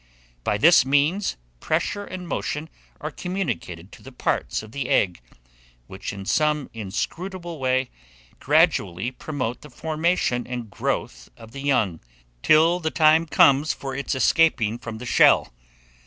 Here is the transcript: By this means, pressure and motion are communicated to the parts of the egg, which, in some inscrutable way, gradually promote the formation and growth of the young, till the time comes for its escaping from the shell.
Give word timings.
By 0.43 0.57
this 0.57 0.83
means, 0.83 1.37
pressure 1.59 2.05
and 2.05 2.27
motion 2.27 2.69
are 2.99 3.11
communicated 3.11 3.91
to 3.91 4.01
the 4.01 4.11
parts 4.11 4.63
of 4.63 4.71
the 4.71 4.89
egg, 4.89 5.21
which, 5.85 6.11
in 6.11 6.25
some 6.25 6.71
inscrutable 6.73 7.59
way, 7.59 7.91
gradually 8.39 9.11
promote 9.11 9.61
the 9.61 9.69
formation 9.69 10.47
and 10.47 10.71
growth 10.71 11.29
of 11.37 11.51
the 11.51 11.61
young, 11.61 11.99
till 12.41 12.79
the 12.79 12.89
time 12.89 13.27
comes 13.27 13.73
for 13.73 13.95
its 13.95 14.15
escaping 14.15 14.79
from 14.79 14.97
the 14.97 15.05
shell. 15.05 15.53